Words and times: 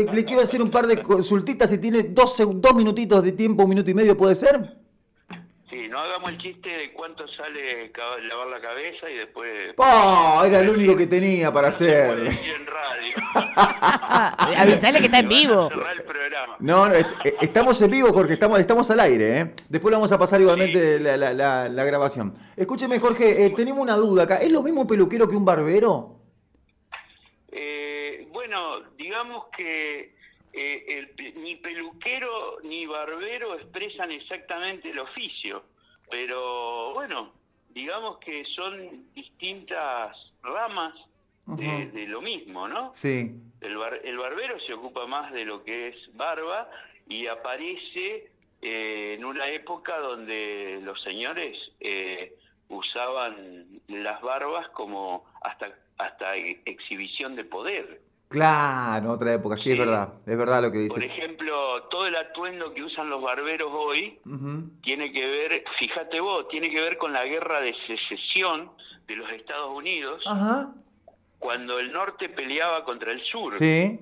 eh, 0.00 0.06
le 0.12 0.24
quiero 0.24 0.42
hacer 0.42 0.60
un 0.62 0.70
par 0.70 0.86
de 0.86 1.00
consultitas. 1.02 1.70
Si 1.70 1.78
tiene 1.78 2.02
dos, 2.02 2.42
dos 2.56 2.74
minutitos 2.74 3.22
de 3.24 3.32
tiempo, 3.32 3.62
un 3.64 3.70
minuto 3.70 3.90
y 3.90 3.94
medio, 3.94 4.16
¿puede 4.16 4.34
ser? 4.36 4.78
Sí, 5.70 5.88
no 5.88 5.98
hagamos 5.98 6.30
el 6.30 6.38
chiste 6.38 6.68
de 6.68 6.92
cuánto 6.92 7.26
sale 7.26 7.90
lavar 8.28 8.46
la 8.48 8.60
cabeza 8.60 9.10
y 9.10 9.16
después... 9.16 9.74
¡Oh! 9.76 10.42
Era 10.46 10.60
el 10.60 10.68
único 10.68 10.94
que 10.94 11.06
tenía 11.08 11.52
para 11.52 11.68
hacer. 11.68 12.18
en 12.18 12.26
radio. 12.26 13.14
Ah, 13.56 14.36
avisale 14.58 14.98
que 15.00 15.06
está 15.06 15.18
en 15.18 15.28
vivo. 15.28 15.68
No, 16.60 16.88
no, 16.88 16.94
est- 16.94 17.08
eh, 17.24 17.34
estamos 17.40 17.80
en 17.82 17.90
vivo, 17.90 18.12
Jorge, 18.12 18.34
estamos, 18.34 18.60
estamos 18.60 18.88
al 18.90 19.00
aire, 19.00 19.40
¿eh? 19.40 19.54
Después 19.68 19.90
le 19.90 19.96
vamos 19.96 20.12
a 20.12 20.18
pasar 20.18 20.40
igualmente 20.40 21.00
la, 21.00 21.16
la- 21.16 21.32
la- 21.32 21.68
la 21.68 21.84
grabación. 21.84 22.34
Escúcheme, 22.56 22.98
Jorge, 23.00 23.44
eh, 23.46 23.50
tenemos 23.50 23.80
una 23.82 23.96
duda 23.96 24.24
acá. 24.24 24.36
¿Es 24.36 24.52
lo 24.52 24.62
mismo 24.62 24.86
peluquero 24.86 25.28
que 25.28 25.36
un 25.36 25.44
barbero? 25.44 26.13
Bueno, 28.46 28.82
digamos 28.98 29.46
que 29.56 30.14
eh, 30.52 30.84
el 30.86 31.34
ni 31.42 31.56
peluquero 31.56 32.58
ni 32.62 32.84
barbero 32.84 33.54
expresan 33.54 34.10
exactamente 34.10 34.90
el 34.90 34.98
oficio, 34.98 35.64
pero 36.10 36.92
bueno, 36.92 37.32
digamos 37.70 38.18
que 38.18 38.44
son 38.44 39.10
distintas 39.14 40.14
ramas 40.42 40.92
de, 41.46 41.86
de 41.86 42.06
lo 42.06 42.20
mismo, 42.20 42.68
¿no? 42.68 42.92
Sí. 42.94 43.32
El, 43.62 43.78
bar- 43.78 44.02
el 44.04 44.18
barbero 44.18 44.60
se 44.60 44.74
ocupa 44.74 45.06
más 45.06 45.32
de 45.32 45.46
lo 45.46 45.64
que 45.64 45.88
es 45.88 45.96
barba 46.14 46.68
y 47.08 47.26
aparece 47.28 48.30
eh, 48.60 49.14
en 49.16 49.24
una 49.24 49.48
época 49.48 49.96
donde 50.00 50.80
los 50.82 51.00
señores 51.00 51.56
eh, 51.80 52.36
usaban 52.68 53.80
las 53.88 54.20
barbas 54.20 54.68
como 54.68 55.24
hasta, 55.40 55.74
hasta 55.96 56.36
e- 56.36 56.60
exhibición 56.66 57.36
de 57.36 57.44
poder. 57.44 58.02
Claro, 58.34 59.12
otra 59.12 59.32
época, 59.34 59.56
sí, 59.56 59.70
es 59.70 59.76
Sí. 59.76 59.78
verdad. 59.80 60.14
Es 60.26 60.36
verdad 60.36 60.60
lo 60.60 60.72
que 60.72 60.88
Por 60.88 61.00
dice. 61.00 61.06
ejemplo, 61.14 61.84
todo 61.84 62.06
el 62.08 62.16
atuendo 62.16 62.74
que 62.74 62.82
usan 62.82 63.08
los 63.08 63.22
barberos 63.22 63.68
hoy 63.72 64.18
tiene 64.82 65.12
que 65.12 65.24
ver, 65.26 65.64
fíjate 65.78 66.18
vos, 66.20 66.48
tiene 66.48 66.68
que 66.70 66.80
ver 66.80 66.98
con 66.98 67.12
la 67.12 67.24
guerra 67.24 67.60
de 67.60 67.74
secesión 67.86 68.72
de 69.06 69.16
los 69.16 69.30
Estados 69.30 69.70
Unidos, 69.70 70.24
Ajá. 70.26 70.72
cuando 71.38 71.78
el 71.78 71.92
norte 71.92 72.28
peleaba 72.28 72.84
contra 72.84 73.12
el 73.12 73.20
sur. 73.22 73.54
Sí. 73.54 74.00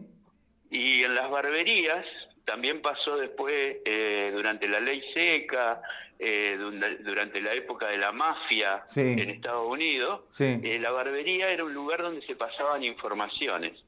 Y 0.70 1.02
en 1.02 1.14
las 1.14 1.30
barberías 1.30 2.06
también 2.46 2.80
pasó 2.80 3.16
después, 3.18 3.76
eh, 3.84 4.30
durante 4.34 4.66
la 4.66 4.80
ley 4.80 5.02
seca, 5.12 5.82
eh, 6.18 6.56
durante 7.04 7.40
la 7.42 7.52
época 7.52 7.88
de 7.88 7.98
la 7.98 8.12
mafia 8.12 8.82
Sí. 8.86 9.00
en 9.18 9.28
Estados 9.28 9.68
Unidos, 9.68 10.22
Sí. 10.30 10.58
eh, 10.62 10.78
la 10.80 10.90
barbería 10.90 11.50
era 11.50 11.64
un 11.64 11.74
lugar 11.74 12.00
donde 12.00 12.24
se 12.26 12.34
pasaban 12.36 12.82
informaciones. 12.82 13.84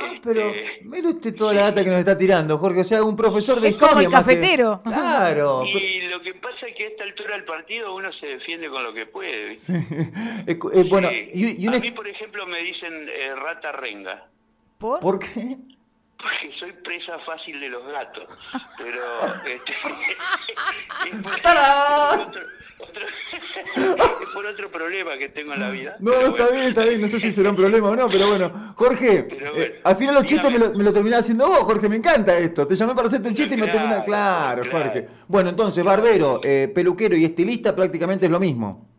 Ah, 0.00 0.06
Este, 0.14 0.20
pero 0.22 0.52
mire 0.82 1.08
usted 1.08 1.34
toda 1.34 1.52
la 1.54 1.60
data 1.62 1.84
que 1.84 1.90
nos 1.90 1.98
está 1.98 2.16
tirando, 2.16 2.58
Jorge. 2.58 2.80
O 2.80 2.84
sea, 2.84 3.02
un 3.04 3.16
profesor 3.16 3.60
de 3.60 3.68
Es 3.68 3.76
como 3.76 4.00
historia. 4.00 4.06
el 4.06 4.12
más 4.12 4.26
que- 4.26 4.34
cafetero. 4.34 4.82
Claro. 4.84 5.64
Y 5.66 6.00
lo 6.08 6.20
que 6.22 6.34
pasa 6.34 6.66
es 6.66 6.74
que 6.76 6.84
a 6.84 6.88
esta 6.88 7.04
altura 7.04 7.34
del 7.34 7.44
partido 7.44 7.94
uno 7.94 8.12
se 8.14 8.26
defiende 8.26 8.68
con 8.68 8.82
lo 8.82 8.92
que 8.92 9.06
puede. 9.06 9.48
¿viste? 9.50 9.72
Escu- 10.46 10.70
eh, 10.74 10.84
bueno, 10.88 11.08
Sí. 11.08 11.28
y, 11.34 11.64
y 11.64 11.68
un 11.68 11.74
A 11.74 11.78
mí, 11.78 11.90
por 11.90 12.06
ejemplo, 12.08 12.46
me 12.46 12.58
dicen 12.62 13.08
eh, 13.08 13.34
rata 13.34 13.72
renga, 13.72 14.26
¿Por? 14.78 15.00
¿Por 15.00 15.18
qué? 15.18 15.56
porque 16.16 16.52
soy 16.58 16.72
presa 16.72 17.18
fácil 17.20 17.58
de 17.60 17.68
los 17.70 17.82
gatos. 17.86 18.24
Pero... 18.76 19.00
este, 19.46 19.72
es 21.06 21.14
otro- 22.18 22.40
otro- 22.78 23.06
es 23.76 24.28
por 24.34 24.46
otro 24.46 24.70
problema 24.70 25.16
que 25.18 25.28
tengo 25.28 25.52
en 25.54 25.60
la 25.60 25.70
vida. 25.70 25.96
No, 26.00 26.12
está 26.12 26.28
bueno. 26.30 26.50
bien, 26.52 26.66
está 26.68 26.84
bien. 26.84 27.00
No 27.00 27.08
sé 27.08 27.20
si 27.20 27.32
será 27.32 27.50
un 27.50 27.56
problema 27.56 27.88
o 27.88 27.96
no, 27.96 28.08
pero 28.08 28.28
bueno. 28.28 28.50
Jorge, 28.76 29.24
Pero 29.28 29.56
eh, 29.56 29.80
al 29.84 29.96
final 29.96 30.14
los 30.14 30.24
chistes 30.24 30.50
me 30.52 30.58
lo, 30.58 30.72
me 30.72 30.84
lo 30.84 30.92
terminás 30.92 31.20
haciendo 31.20 31.46
vos, 31.48 31.60
Jorge. 31.60 31.88
Me 31.88 31.96
encanta 31.96 32.36
esto. 32.38 32.66
Te 32.66 32.74
llamé 32.76 32.94
para 32.94 33.08
hacerte 33.08 33.28
un 33.28 33.34
chiste 33.34 33.54
y 33.54 33.58
me 33.58 33.64
Claro, 33.64 33.78
termina. 33.78 34.04
Claro, 34.04 34.62
claro. 34.62 34.84
Jorge. 34.86 35.08
Bueno, 35.28 35.50
entonces, 35.50 35.82
barbero, 35.84 36.40
eh, 36.44 36.70
peluquero 36.74 37.16
y 37.16 37.24
estilista 37.24 37.74
prácticamente 37.74 38.26
es 38.26 38.32
lo 38.32 38.40
mismo. 38.40 38.89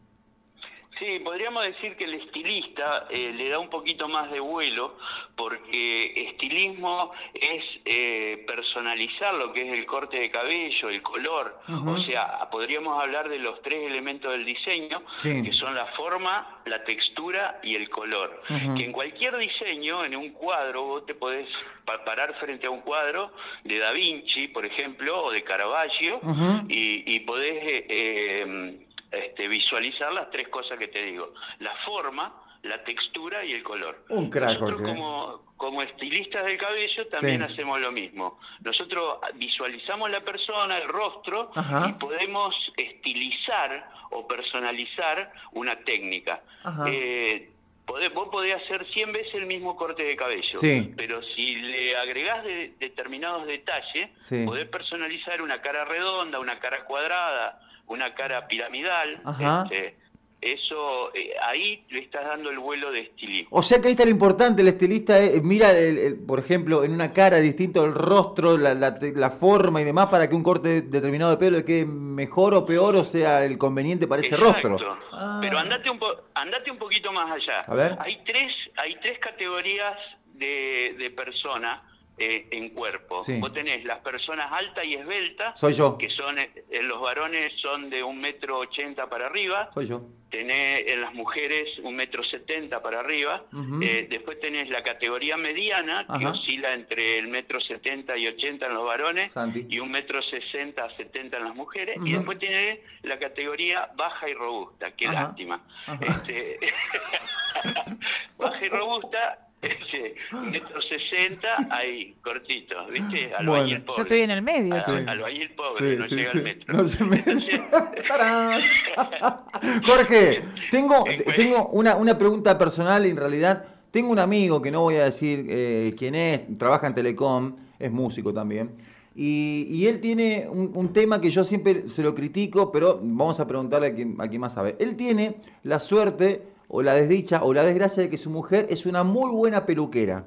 Sí, 1.02 1.18
podríamos 1.18 1.64
decir 1.66 1.96
que 1.96 2.04
el 2.04 2.14
estilista 2.14 3.08
eh, 3.10 3.34
le 3.36 3.50
da 3.50 3.58
un 3.58 3.72
poquito 3.72 4.08
más 4.08 4.30
de 4.32 4.40
vuelo 4.40 4.96
porque 5.36 6.14
estilismo 6.30 7.12
es 7.34 7.64
eh, 7.86 8.44
personalizar 8.46 9.34
lo 9.34 9.52
que 9.52 9.64
es 9.68 9.74
el 9.74 9.88
corte 9.88 10.20
de 10.20 10.30
cabello, 10.30 10.90
el 10.90 11.02
color. 11.02 11.60
O 11.88 11.98
sea, 12.02 12.48
podríamos 12.52 13.02
hablar 13.02 13.30
de 13.30 13.40
los 13.40 13.60
tres 13.64 13.84
elementos 13.90 14.32
del 14.32 14.46
diseño, 14.46 15.02
Sí. 15.18 15.42
que 15.42 15.52
son 15.54 15.74
la 15.74 15.88
forma, 15.88 16.62
la 16.66 16.84
textura 16.84 17.60
y 17.64 17.74
el 17.74 17.90
color. 17.90 18.44
Que 18.78 18.86
en 18.86 18.92
cualquier 18.92 19.36
diseño, 19.38 20.06
en 20.06 20.16
un 20.16 20.30
cuadro, 20.30 20.84
vos 20.84 21.06
te 21.08 21.16
podés 21.16 21.48
pa- 21.84 22.06
parar 22.06 22.36
frente 22.40 22.68
a 22.68 22.70
un 22.70 22.82
cuadro 22.82 23.32
de 23.64 23.80
Da 23.80 23.92
Vinci, 23.92 24.50
por 24.50 24.68
ejemplo, 24.68 25.24
o 25.24 25.32
de 25.32 25.44
Caravaggio, 25.44 26.22
y, 26.70 27.16
y 27.16 27.20
podés 27.22 27.56
eh, 27.64 27.86
eh, 27.90 28.78
este, 29.12 29.48
visualizar 29.48 30.12
las 30.14 30.30
tres 30.32 30.48
cosas 30.48 30.78
que 30.80 30.88
te 30.88 31.04
digo. 31.04 31.34
La 31.60 31.76
forma, 31.86 32.34
la 32.64 32.84
textura 32.84 33.44
y 33.44 33.54
el 33.54 33.64
color. 33.64 34.06
Un 34.10 34.30
crack, 34.30 34.60
Nosotros 34.60 34.82
como, 34.84 35.44
como 35.58 35.82
estilistas 35.82 36.46
del 36.46 36.58
cabello 36.58 37.08
también 37.08 37.46
Sí. 37.46 37.54
hacemos 37.54 37.80
lo 37.82 37.92
mismo. 37.92 38.40
Nosotros 38.62 39.18
visualizamos 39.36 40.10
la 40.12 40.22
persona, 40.22 40.78
el 40.78 40.88
rostro, 40.88 41.52
Ajá. 41.56 41.88
y 41.90 41.94
podemos 41.94 42.72
estilizar 42.78 43.90
o 44.12 44.28
personalizar 44.28 45.32
una 45.54 45.76
técnica. 45.84 46.42
Eh, 46.88 47.50
podés- 47.86 48.14
vos 48.14 48.30
podés 48.30 48.56
hacer 48.64 48.86
100 48.94 49.12
veces 49.12 49.34
el 49.36 49.46
mismo 49.48 49.76
corte 49.76 50.04
de 50.04 50.16
cabello, 50.16 50.60
Sí. 50.60 50.94
pero 50.96 51.22
si 51.24 51.56
le 51.56 51.98
agregás 51.98 52.44
de- 52.44 52.74
determinados 52.80 53.46
detalles, 53.48 54.10
Sí. 54.24 54.46
podés 54.46 54.68
personalizar 54.68 55.42
una 55.42 55.62
cara 55.62 55.84
redonda, 55.86 56.40
una 56.40 56.60
cara 56.60 56.86
cuadrada, 56.86 57.60
una 57.88 58.14
cara 58.14 58.48
piramidal. 58.48 59.22
Este, 59.70 59.96
eso, 60.40 61.14
eh, 61.14 61.34
ahí 61.44 61.84
le 61.90 62.00
estás 62.00 62.26
dando 62.26 62.50
el 62.50 62.58
vuelo 62.58 62.92
de 62.92 63.02
estilismo. 63.02 63.50
O 63.52 63.62
sea 63.62 63.80
que 63.80 63.88
ahí 63.88 63.92
está 63.92 64.06
lo 64.06 64.10
importante, 64.10 64.64
el 64.64 64.70
estilista 64.70 65.20
eh, 65.20 65.40
mira, 65.44 65.70
el- 65.72 66.00
el- 66.00 66.16
por 66.18 66.40
ejemplo, 66.40 66.84
en 66.84 66.94
una 66.94 67.14
cara 67.14 67.38
distinto 67.38 67.86
el 67.86 67.94
rostro, 67.94 68.58
la, 68.58 68.74
la- 68.74 68.98
la 69.00 69.30
forma 69.30 69.82
y 69.82 69.84
demás 69.84 70.08
para 70.08 70.28
que 70.28 70.36
un 70.36 70.42
corte 70.42 70.82
determinado 70.82 71.30
de 71.30 71.38
pelo 71.38 71.64
quede 71.64 71.86
mejor 71.86 72.56
o 72.56 72.66
peor 72.66 72.96
o 72.96 73.04
sea 73.06 73.46
el 73.46 73.60
conveniente 73.60 74.08
para 74.08 74.24
ese 74.24 74.34
Exacto. 74.34 74.70
rostro. 74.70 74.98
Ah. 75.12 75.38
Pero 75.42 75.60
andate 75.60 75.90
un, 75.92 76.00
po- 76.00 76.22
andate 76.34 76.72
un 76.72 76.78
poquito 76.78 77.12
más 77.12 77.32
allá. 77.32 77.60
A 77.62 77.76
ver. 77.76 77.96
Hay 78.00 78.24
tres, 78.26 78.52
hay 78.78 78.96
tres 78.96 79.20
categorías 79.20 79.94
de, 80.34 80.96
de 80.98 81.12
persona 81.12 81.84
eh, 82.22 82.48
en 82.52 82.70
cuerpo. 82.70 83.22
Sí. 83.22 83.38
Vos 83.40 83.52
tenés 83.54 83.84
las 83.86 84.00
personas 84.00 84.52
altas 84.52 84.86
y 84.86 84.94
esbeltas, 84.96 85.60
Soy 85.60 85.74
yo. 85.74 85.98
que 85.98 86.10
son, 86.10 86.38
eh, 86.40 86.52
en 86.70 86.88
los 86.88 87.02
varones 87.02 87.54
son 87.60 87.90
de 87.90 88.04
un 88.04 88.20
metro 88.22 88.60
ochenta 88.60 89.10
para 89.10 89.26
arriba, 89.26 89.70
Soy 89.74 89.88
yo. 89.88 90.02
tenés 90.30 90.88
en 90.88 91.02
las 91.02 91.14
mujeres 91.14 91.68
un 91.84 91.96
metro 91.96 92.24
setenta 92.24 92.82
para 92.82 93.00
arriba. 93.02 93.44
Eh, 93.82 94.08
después 94.10 94.40
tenés 94.40 94.70
la 94.70 94.84
categoría 94.84 95.36
mediana, 95.38 96.06
que 96.20 96.26
oscila 96.28 96.74
entre 96.74 97.18
el 97.18 97.28
metro 97.28 97.60
setenta 97.60 98.16
y 98.18 98.28
ochenta 98.28 98.68
en 98.68 98.74
los 98.76 98.86
varones, 98.86 99.34
Santi. 99.34 99.66
y 99.70 99.80
un 99.80 99.92
metro 99.92 100.22
sesenta 100.22 100.86
a 100.86 100.96
setenta 100.96 101.38
en 101.38 101.44
las 101.46 101.56
mujeres, 101.56 101.98
y 102.06 102.14
después 102.14 102.40
tenés 102.40 102.80
la 103.04 103.18
categoría 103.20 103.90
baja 103.96 104.30
y 104.30 104.34
robusta, 104.34 104.92
qué 104.92 105.08
Ajá. 105.08 105.22
lástima. 105.24 105.66
Ajá. 105.88 106.00
Este, 106.06 106.60
baja 108.38 108.66
y 108.66 108.70
robusta, 108.70 109.48
ese, 109.62 110.16
metro 110.52 110.82
sesenta, 110.82 111.48
ahí, 111.70 112.16
cortito, 112.24 112.76
¿viste? 112.92 113.34
Albañil 113.36 113.46
Bueno. 113.80 113.86
pobre. 113.86 113.98
Yo 113.98 114.02
estoy 114.04 114.20
en 114.22 114.32
el 114.32 114.42
medio. 114.42 114.76
Ah, 114.76 114.84
sí. 114.88 114.94
Albañil 115.08 115.50
pobre, 115.52 115.96
no 115.98 116.06
llega 116.08 116.32
al 116.32 116.44
metro. 116.44 116.74
No 116.78 116.86
se 116.86 117.04
me- 117.04 117.18
Entonces, 117.18 117.62
¡Tarán! 118.08 118.62
Jorge, 119.86 120.42
tengo, 120.72 121.04
tengo 121.36 121.68
una, 121.70 121.96
una 121.96 122.18
pregunta 122.18 122.58
personal 122.58 123.06
en 123.06 123.18
realidad. 123.18 123.66
Tengo 123.92 124.12
un 124.12 124.20
amigo 124.20 124.62
que 124.62 124.72
no 124.72 124.82
voy 124.82 124.96
a 124.96 125.04
decir 125.06 125.46
eh, 125.50 125.94
quién 125.98 126.16
es, 126.16 126.58
trabaja 126.58 126.88
en 126.88 126.96
Telecom, 126.96 127.56
es 127.78 127.92
músico 127.92 128.34
también. 128.34 128.72
Y, 129.14 129.68
y 129.70 129.88
él 129.88 130.00
tiene 130.00 130.46
un, 130.50 130.72
un 130.74 130.94
tema 130.94 131.20
que 131.20 131.30
yo 131.30 131.44
siempre 131.44 131.90
se 131.90 132.02
lo 132.02 132.16
critico, 132.16 132.72
pero 132.72 133.00
vamos 133.04 133.42
a 133.42 133.48
preguntarle 133.48 133.88
a 133.88 133.94
quien, 133.94 134.16
a 134.20 134.30
quien 134.30 134.40
más 134.40 134.54
sabe. 134.54 134.78
Él 134.80 134.96
tiene 134.96 135.36
la 135.64 135.82
suerte 135.82 136.44
o 136.74 136.82
la 136.82 136.94
desdicha 136.94 137.44
o 137.44 137.54
la 137.54 137.64
desgracia 137.64 138.02
de 138.02 138.10
que 138.10 138.18
su 138.18 138.30
mujer 138.30 138.66
es 138.70 138.86
una 138.86 139.04
muy 139.04 139.30
buena 139.32 139.66
peluquera. 139.66 140.26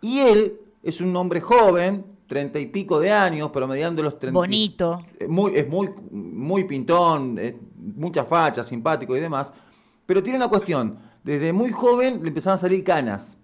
Y 0.00 0.20
él 0.20 0.58
es 0.82 1.02
un 1.02 1.14
hombre 1.14 1.42
joven, 1.42 2.06
treinta 2.26 2.58
y 2.58 2.66
pico 2.66 2.98
de 2.98 3.12
años, 3.12 3.50
promediando 3.50 4.02
los 4.02 4.18
treinta. 4.18 4.38
Bonito. 4.38 5.04
Eh, 5.20 5.28
Muy, 5.28 5.54
es 5.54 5.68
muy, 5.68 5.90
muy 6.10 6.64
pintón, 6.64 7.38
es 7.38 7.54
mucha 7.76 8.24
facha, 8.24 8.64
simpático 8.64 9.14
y 9.14 9.20
demás. 9.20 9.52
Pero 10.06 10.22
tiene 10.22 10.38
una 10.38 10.48
cuestión. 10.48 10.98
Desde 11.22 11.52
muy 11.52 11.70
joven 11.70 12.20
le 12.22 12.28
empezaron 12.28 12.54
a 12.54 12.60
salir 12.60 12.82
canas. 12.82 13.36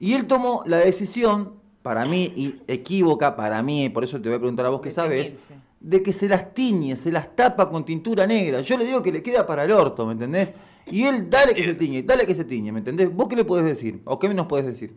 Y 0.00 0.14
él 0.14 0.26
tomó 0.26 0.64
la 0.66 0.78
decisión, 0.78 1.52
para 1.82 2.04
mí, 2.04 2.32
y 2.34 2.60
equívoca 2.66 3.36
para 3.36 3.62
mí, 3.62 3.88
por 3.90 4.02
eso 4.02 4.20
te 4.20 4.28
voy 4.28 4.36
a 4.36 4.40
preguntar 4.40 4.66
a 4.66 4.70
vos 4.70 4.80
que 4.80 4.88
De 4.88 4.94
sabes, 4.94 5.46
de 5.78 6.02
que 6.02 6.12
se 6.12 6.28
las 6.28 6.52
tiñe, 6.52 6.96
se 6.96 7.12
las 7.12 7.36
tapa 7.36 7.70
con 7.70 7.84
tintura 7.84 8.26
negra. 8.26 8.60
Yo 8.60 8.76
le 8.76 8.84
digo 8.84 9.02
que 9.02 9.12
le 9.12 9.22
queda 9.22 9.46
para 9.46 9.62
el 9.62 9.70
orto, 9.70 10.04
¿me 10.04 10.12
entendés? 10.12 10.52
Y 10.90 11.04
él, 11.04 11.30
dale 11.30 11.54
que 11.54 11.64
se 11.64 11.74
tiñe, 11.74 12.02
dale 12.02 12.26
que 12.26 12.34
se 12.34 12.44
tiñe, 12.44 12.72
¿me 12.72 12.78
entendés? 12.78 13.12
¿Vos 13.12 13.28
qué 13.28 13.36
le 13.36 13.44
podés 13.44 13.64
decir? 13.64 14.00
¿O 14.04 14.18
qué 14.18 14.28
nos 14.28 14.46
podés 14.46 14.66
decir? 14.66 14.92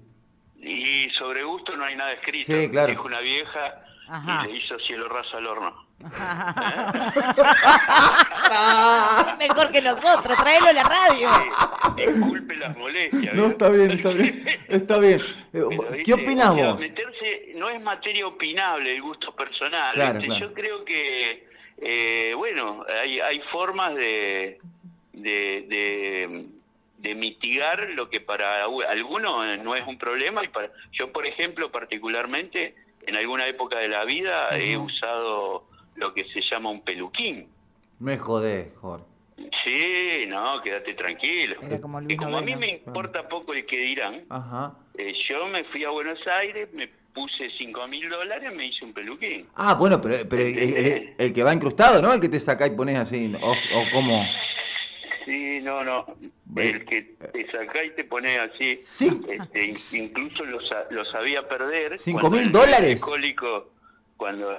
Y 0.62 1.10
sobre 1.12 1.44
gusto 1.44 1.76
no 1.76 1.86
hay 1.86 1.96
nada 1.96 2.14
escrito. 2.14 2.54
Sí, 2.54 2.70
claro. 2.70 2.90
Dijo 2.90 3.06
una 3.06 3.20
vieja 3.20 3.84
Ajá. 4.08 4.48
y 4.48 4.52
le 4.52 4.58
hizo 4.58 4.80
cielo 4.80 5.10
raso 5.10 5.38
al 5.38 5.48
horno. 5.48 5.92
Mejor 9.40 9.72
que 9.72 9.82
nosotros, 9.82 10.38
tráelo 10.38 10.68
a 10.68 10.74
la 10.74 10.84
radio. 10.84 11.30
Sí, 11.30 12.06
disculpe 12.06 12.56
las 12.56 12.78
molestias. 12.78 13.34
No, 13.36 13.48
está 13.48 13.70
bien, 13.70 13.92
está 13.92 14.10
bien. 14.10 14.46
Está 14.68 14.98
bien. 15.00 15.22
Eh, 15.54 16.04
¿Qué 16.06 16.14
opinás 16.14 16.56
vos? 16.56 16.80
Meterse 16.80 17.52
no 17.56 17.70
es 17.70 17.82
materia 17.82 18.26
opinable 18.26 18.96
el 18.96 19.02
gusto 19.02 19.36
personal. 19.36 19.94
Claro. 19.94 20.22
Yo 20.22 20.54
creo 20.54 20.86
que, 20.86 21.46
eh, 21.78 22.34
bueno, 22.38 22.86
hay, 23.02 23.20
hay 23.20 23.42
formas 23.52 23.94
de, 23.96 24.62
de, 25.14 25.66
de, 25.68 26.46
de 27.00 27.16
mitigar 27.16 27.90
lo 27.92 28.10
que 28.10 28.20
para 28.22 28.64
algunos 28.64 29.60
no 29.60 29.76
es 29.76 29.86
un 29.88 29.98
problema. 29.98 30.44
y 30.44 30.48
para 30.48 30.72
Yo, 30.94 31.12
por 31.12 31.26
ejemplo, 31.26 31.72
particularmente, 31.72 32.76
en 33.06 33.16
alguna 33.16 33.48
época 33.48 33.80
de 33.80 33.88
la 33.88 34.06
vida 34.06 34.58
he 34.58 34.78
usado 34.78 35.66
lo 35.96 36.14
que 36.14 36.26
se 36.26 36.42
llama 36.42 36.70
un 36.70 36.82
peluquín. 36.82 37.48
Me 38.00 38.18
jodés, 38.18 38.68
Jorge. 38.80 39.06
Sí, 39.66 40.26
no, 40.28 40.62
quédate 40.62 40.94
tranquilo. 40.94 41.56
Era 41.64 41.82
como 41.82 42.00
y 42.02 42.16
como 42.16 42.38
a 42.38 42.42
mí 42.42 42.56
me 42.56 42.70
importa 42.70 43.28
poco 43.28 43.54
el 43.54 43.66
que 43.66 43.78
dirán, 43.78 44.24
Ajá. 44.30 44.76
eh, 44.98 45.14
yo 45.28 45.48
me 45.48 45.64
fui 45.66 45.84
a 45.84 45.90
Buenos 45.90 46.20
Aires, 46.28 46.70
me 46.74 46.88
puse 46.88 47.50
5 47.58 47.88
mil 47.88 48.08
dólares, 48.10 48.54
me 48.56 48.68
hice 48.68 48.86
un 48.86 48.94
peluquín. 48.94 49.48
Ah, 49.56 49.74
bueno, 49.74 50.00
pero, 50.00 50.28
pero 50.30 50.44
el, 50.44 50.58
el- 50.60 51.14
el 51.18 51.34
que 51.34 51.44
va 51.44 51.54
incrustado, 51.54 52.02
¿no? 52.02 52.14
El 52.14 52.22
que 52.22 52.30
te 52.30 52.40
saca 52.40 52.68
y 52.68 52.72
pones 52.72 52.98
así. 52.98 53.34
O, 53.42 53.52
o 53.52 53.84
cómo. 53.92 54.24
Sí, 55.26 55.60
no, 55.62 55.84
no. 55.84 56.06
El 56.56 56.84
que 56.86 57.02
te 57.34 57.52
saca 57.52 57.84
y 57.84 57.92
te 57.92 58.04
pone 58.04 58.38
así. 58.40 58.80
Sí. 58.84 59.22
Este, 59.30 59.64
in- 59.66 60.04
incluso 60.06 60.46
lo, 60.46 60.60
sa- 60.66 60.86
lo 60.90 61.06
sabía 61.06 61.48
perder. 61.48 62.00
¿Cinco 62.00 62.30
mil 62.30 62.52
dólares? 62.52 63.02
alcohólico, 63.02 63.72
cuando, 64.18 64.58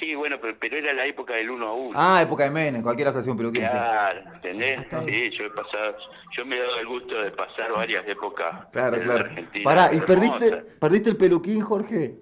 sí, 0.00 0.14
bueno, 0.14 0.38
pero, 0.40 0.56
pero 0.58 0.76
era 0.76 0.92
la 0.92 1.06
época 1.06 1.34
del 1.34 1.50
uno 1.50 1.66
a 1.68 1.72
uno. 1.74 1.92
Ah, 2.00 2.20
época 2.22 2.44
de 2.44 2.50
Menem, 2.50 2.82
cualquiera 2.82 3.12
se 3.12 3.18
hacía 3.20 3.32
un 3.32 3.38
peluquín. 3.38 3.62
sí. 3.62 3.68
Claro, 3.68 4.20
¿entendés? 4.34 4.80
Está 4.80 5.04
Sí, 5.04 5.30
yo 5.38 5.44
he 5.44 5.50
pasado, 5.50 5.96
yo 6.36 6.46
me 6.46 6.56
he 6.56 6.60
dado 6.60 6.78
el 6.80 6.86
gusto 6.86 7.22
de 7.22 7.30
pasar 7.30 7.72
varias 7.72 8.06
épocas 8.08 8.66
Claro, 8.72 9.00
claro. 9.02 9.24
Argentina. 9.24 9.64
Pará, 9.64 9.94
¿y 9.94 10.00
perdiste, 10.00 10.50
perdiste 10.80 11.10
el 11.10 11.16
peluquín, 11.16 11.60
Jorge? 11.60 12.14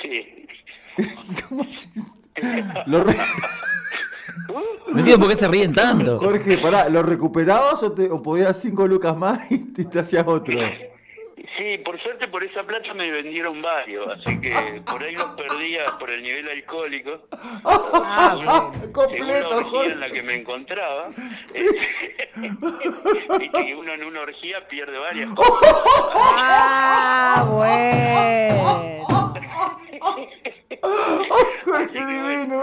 Sí. 0.00 0.46
¿Cómo 1.48 1.62
así? 1.62 1.88
Lo 2.86 3.02
re- 3.04 3.14
No 4.88 4.98
entiendo 4.98 5.18
por 5.18 5.28
qué 5.28 5.36
se 5.36 5.48
ríen 5.48 5.74
tanto. 5.74 6.18
Jorge, 6.18 6.58
pará, 6.58 6.88
¿lo 6.88 7.02
recuperabas 7.02 7.82
o, 7.82 7.92
te, 7.92 8.10
o 8.10 8.22
podías 8.22 8.58
cinco 8.58 8.86
lucas 8.86 9.16
más 9.16 9.50
y 9.50 9.58
te, 9.72 9.84
te 9.84 9.98
hacías 9.98 10.26
otro? 10.26 10.58
Sí, 11.56 11.78
por 11.84 12.00
suerte 12.00 12.28
por 12.28 12.44
esa 12.44 12.62
plata 12.62 12.94
me 12.94 13.10
vendieron 13.10 13.60
varios, 13.60 14.06
así 14.08 14.40
que 14.40 14.80
por 14.86 15.02
ahí 15.02 15.16
los 15.16 15.30
perdía 15.30 15.86
por 15.98 16.08
el 16.08 16.22
nivel 16.22 16.48
alcohólico. 16.48 17.26
Ah, 17.64 18.34
bueno. 18.36 18.72
Según 18.72 18.86
la 18.86 18.92
Completo, 18.92 19.56
orgía 19.56 19.92
en 19.92 20.00
la 20.00 20.10
que 20.10 20.22
me 20.22 20.34
encontraba. 20.34 21.08
Viste 23.38 23.64
que 23.64 23.74
uno 23.74 23.92
en 23.92 24.04
una 24.04 24.20
orgía 24.20 24.68
pierde 24.68 24.98
varias 24.98 25.30
cosas. 25.34 25.74
Ah, 26.36 27.44
bueno. 27.50 29.34
Jorge 31.64 32.06
divino. 32.06 32.62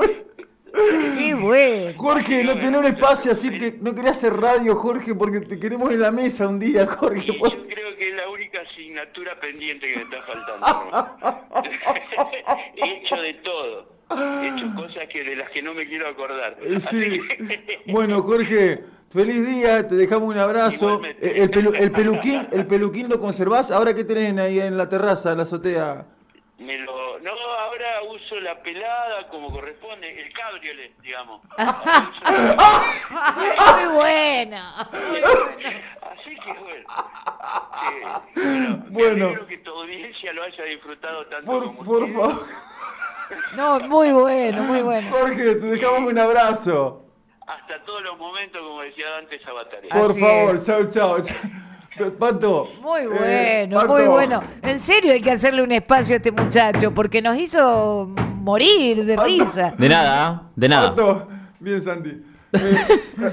Qué 1.17 1.33
bueno. 1.35 1.93
Jorge, 1.97 2.43
no 2.43 2.53
tenés 2.55 2.79
un 2.79 2.85
espacio 2.85 3.31
así 3.31 3.49
que 3.57 3.77
no 3.81 3.93
quería 3.95 4.11
hacer 4.11 4.33
radio, 4.33 4.75
Jorge, 4.75 5.15
porque 5.15 5.39
te 5.41 5.59
queremos 5.59 5.91
en 5.91 6.01
la 6.01 6.11
mesa 6.11 6.47
un 6.47 6.59
día, 6.59 6.85
Jorge. 6.85 7.31
Y 7.31 7.37
yo 7.39 7.67
creo 7.67 7.95
que 7.97 8.09
es 8.09 8.15
la 8.15 8.29
única 8.29 8.59
asignatura 8.61 9.39
pendiente 9.39 9.87
que 9.91 9.95
me 9.97 10.03
está 10.03 10.21
faltando. 10.23 11.45
He 12.75 12.93
hecho 12.97 13.15
de 13.15 13.33
todo. 13.35 13.95
He 14.11 14.47
hecho 14.49 14.75
cosas 14.75 15.07
que 15.11 15.23
de 15.23 15.35
las 15.35 15.49
que 15.49 15.61
no 15.61 15.73
me 15.73 15.87
quiero 15.87 16.07
acordar. 16.07 16.57
Eh, 16.61 16.79
Sí. 16.79 17.21
que- 17.27 17.79
Bueno, 17.91 18.21
Jorge, 18.21 18.83
feliz 19.09 19.45
día, 19.47 19.87
te 19.87 19.95
dejamos 19.95 20.29
un 20.33 20.37
abrazo. 20.39 21.01
Eh, 21.03 21.33
El, 21.37 21.51
pelu- 21.51 21.75
el 21.75 21.91
peluquín, 21.91 22.47
el 22.51 22.67
peluquín 22.67 23.09
lo 23.09 23.19
conservás. 23.19 23.71
Ahora 23.71 23.95
qué 23.95 24.03
tenés 24.03 24.37
ahí 24.37 24.59
en 24.59 24.77
la 24.77 24.89
terraza, 24.89 25.31
en 25.31 25.37
la 25.37 25.43
azotea. 25.43 26.05
Me 26.57 26.77
lo, 26.77 27.19
no, 27.19 27.31
ahora 27.31 28.01
uso 28.09 28.39
la 28.39 28.57
pelada 28.63 29.27
como 29.27 29.51
corresponde, 29.51 30.21
el 30.21 30.31
cabriolet, 30.31 30.97
digamos. 31.01 31.41
Muy 31.57 31.67
bueno. 33.95 34.61
Muy 34.93 35.21
bueno. 35.21 35.79
Así 36.01 36.35
que 36.37 36.53
bueno. 36.53 36.87
Sí, 38.33 38.39
bueno, 38.89 39.27
Bueno. 39.29 39.47
que 39.47 39.57
tu 39.57 39.71
audiencia 39.71 40.33
lo 40.33 40.43
haya 40.43 40.63
disfrutado 40.63 41.25
tanto 41.27 41.45
Por, 41.45 41.63
como 41.65 41.83
por 41.83 42.07
favor. 42.13 42.35
No, 43.55 43.79
muy 43.81 44.11
bueno, 44.11 44.63
muy 44.63 44.81
bueno. 44.81 45.09
Jorge, 45.11 45.55
te 45.55 45.67
dejamos 45.67 46.11
un 46.11 46.19
abrazo. 46.19 47.01
Hasta 47.47 47.83
todos 47.83 48.01
los 48.03 48.17
momentos, 48.17 48.61
como 48.61 48.81
decía 48.81 49.09
Dante 49.09 49.39
Sabatari. 49.43 49.89
Por 49.89 50.11
Así 50.11 50.19
favor, 50.19 50.55
es. 50.55 50.65
chao, 50.65 50.85
chao. 50.89 51.17
Pato. 52.19 52.67
Muy 52.81 53.01
eh, 53.01 53.67
bueno, 53.67 53.81
Pato. 53.81 53.93
muy 53.93 54.03
bueno. 54.03 54.43
En 54.61 54.79
serio 54.79 55.13
hay 55.13 55.21
que 55.21 55.31
hacerle 55.31 55.61
un 55.63 55.71
espacio 55.71 56.15
a 56.15 56.17
este 56.17 56.31
muchacho 56.31 56.93
porque 56.93 57.21
nos 57.21 57.37
hizo 57.37 58.07
morir 58.35 59.05
de 59.05 59.15
risa. 59.17 59.73
De 59.77 59.87
nada, 59.89 60.43
¿eh? 60.45 60.51
de 60.55 60.69
nada. 60.69 60.89
Pato. 60.89 61.27
Bien, 61.59 61.81
Santi. 61.81 62.09
Eh, 62.51 62.57
de- 63.17 63.31